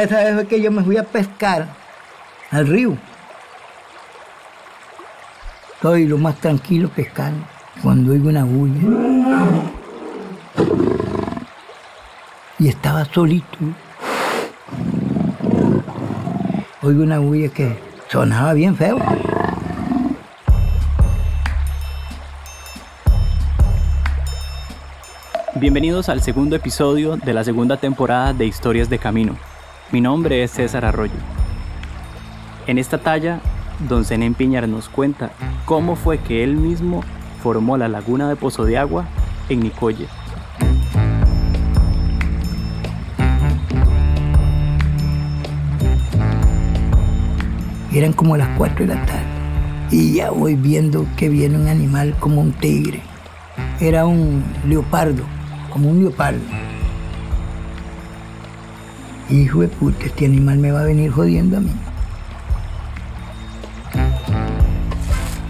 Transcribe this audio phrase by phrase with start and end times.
[0.00, 1.68] esa vez fue que yo me fui a pescar
[2.50, 2.96] al río.
[5.74, 7.44] Estoy lo más tranquilo pescando
[7.82, 8.80] cuando oigo una bulla.
[12.58, 13.58] Y estaba solito.
[16.82, 17.78] Oigo una bulla que
[18.08, 18.98] sonaba bien feo.
[25.56, 29.51] Bienvenidos al segundo episodio de la segunda temporada de Historias de Camino.
[29.92, 31.12] Mi nombre es César Arroyo.
[32.66, 33.40] En esta talla,
[33.90, 35.32] don Zenén Piñar nos cuenta
[35.66, 37.04] cómo fue que él mismo
[37.42, 39.04] formó la laguna de Pozo de Agua
[39.50, 40.06] en Nicoye.
[47.92, 49.26] Eran como las 4 de la tarde.
[49.90, 53.02] Y ya voy viendo que viene un animal como un tigre.
[53.78, 55.24] Era un leopardo,
[55.70, 56.61] como un leopardo.
[59.32, 61.72] Hijo de puta, este animal me va a venir jodiendo a mí.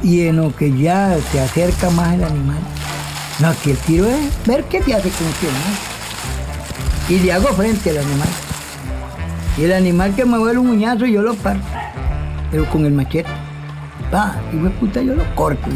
[0.05, 2.61] Y en lo que ya se acerca más el animal,
[3.41, 5.29] no, aquí el tiro es ver qué te hace con.
[7.09, 8.29] Y le hago frente al animal.
[9.59, 11.67] Y el animal que me vuelve un muñazo yo lo parto,
[12.53, 13.31] pero con el machete.
[14.15, 15.69] Va, hijo de puta, yo lo corto.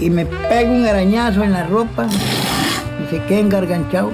[0.00, 2.06] Y me pega un arañazo en la ropa
[3.02, 4.10] y se queda engarganchado.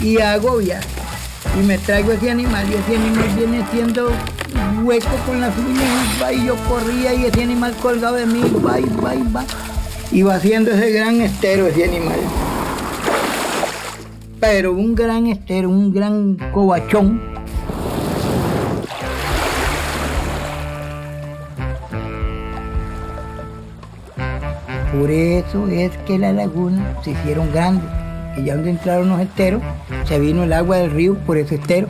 [0.00, 0.86] Y hago viaje.
[1.58, 4.10] Y me traigo ese animal y ese animal viene siendo
[4.84, 8.84] hueco con las uñas y yo corría y ese animal colgado de mí, va y
[8.84, 9.44] va y va.
[10.10, 12.18] Y va haciendo ese gran estero ese animal.
[14.40, 17.37] Pero un gran estero, un gran cobachón.
[24.92, 27.90] Por eso es que la laguna se hicieron grandes.
[28.38, 29.62] Y ya donde entraron los esteros,
[30.04, 31.88] se vino el agua del río por ese estero.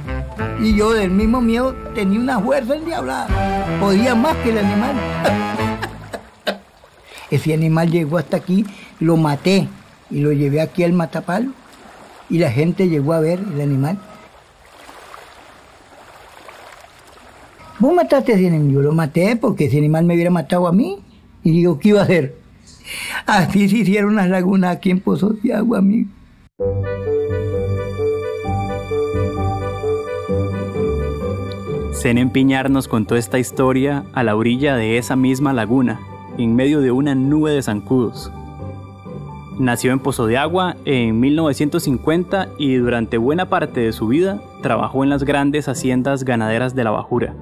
[0.60, 3.78] Y yo del mismo miedo tenía una fuerza endiablada.
[3.80, 4.96] Podía más que el animal.
[7.30, 8.64] Ese animal llegó hasta aquí,
[9.00, 9.68] lo maté
[10.10, 11.52] y lo llevé aquí al matapalo.
[12.30, 13.98] Y la gente llegó a ver el animal.
[17.78, 18.72] Vos mataste a ese animal.
[18.72, 20.98] Yo lo maté porque ese animal me hubiera matado a mí.
[21.44, 22.47] Y digo, ¿qué iba a hacer?
[23.26, 26.10] Así se hicieron las lagunas aquí en Pozos de Agua, amigo.
[31.92, 36.00] Zenén Piñar nos contó esta historia a la orilla de esa misma laguna,
[36.38, 38.30] en medio de una nube de zancudos.
[39.58, 45.02] Nació en Pozo de Agua en 1950 y durante buena parte de su vida trabajó
[45.02, 47.34] en las grandes haciendas ganaderas de la Bajura,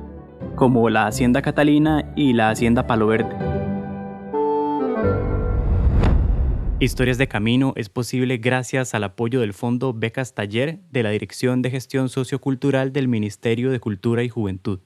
[0.55, 3.46] como la Hacienda Catalina y la Hacienda Palo Verde.
[6.79, 11.63] Historias de Camino es posible gracias al apoyo del Fondo Becas Taller de la Dirección
[11.63, 14.81] de Gestión Sociocultural del Ministerio de Cultura y Juventud.